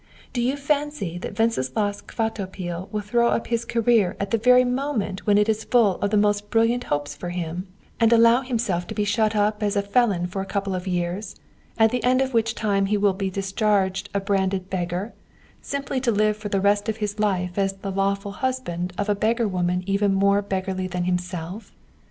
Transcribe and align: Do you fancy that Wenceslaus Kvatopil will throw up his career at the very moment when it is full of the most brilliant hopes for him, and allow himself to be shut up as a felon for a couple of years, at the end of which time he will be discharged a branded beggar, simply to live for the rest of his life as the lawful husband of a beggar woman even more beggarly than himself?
Do 0.33 0.41
you 0.41 0.57
fancy 0.57 1.19
that 1.19 1.37
Wenceslaus 1.37 2.01
Kvatopil 2.01 2.89
will 2.91 3.01
throw 3.01 3.27
up 3.27 3.45
his 3.45 3.63
career 3.63 4.15
at 4.19 4.31
the 4.31 4.39
very 4.39 4.63
moment 4.63 5.27
when 5.27 5.37
it 5.37 5.47
is 5.47 5.63
full 5.63 5.97
of 5.97 6.09
the 6.09 6.17
most 6.17 6.49
brilliant 6.49 6.85
hopes 6.85 7.15
for 7.15 7.29
him, 7.29 7.67
and 7.99 8.11
allow 8.11 8.41
himself 8.41 8.87
to 8.87 8.95
be 8.95 9.03
shut 9.03 9.35
up 9.35 9.61
as 9.61 9.75
a 9.75 9.83
felon 9.83 10.25
for 10.25 10.41
a 10.41 10.45
couple 10.47 10.73
of 10.73 10.87
years, 10.87 11.35
at 11.77 11.91
the 11.91 12.03
end 12.03 12.19
of 12.19 12.33
which 12.33 12.55
time 12.55 12.87
he 12.87 12.97
will 12.97 13.13
be 13.13 13.29
discharged 13.29 14.09
a 14.15 14.19
branded 14.19 14.71
beggar, 14.71 15.13
simply 15.61 15.99
to 16.01 16.11
live 16.11 16.35
for 16.35 16.49
the 16.49 16.59
rest 16.61 16.89
of 16.89 16.97
his 16.97 17.19
life 17.19 17.55
as 17.59 17.73
the 17.73 17.91
lawful 17.91 18.31
husband 18.31 18.93
of 18.97 19.07
a 19.07 19.13
beggar 19.13 19.47
woman 19.47 19.83
even 19.85 20.11
more 20.15 20.41
beggarly 20.41 20.87
than 20.87 21.03
himself? 21.03 21.75